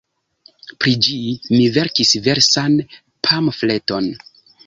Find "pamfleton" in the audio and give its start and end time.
3.29-4.09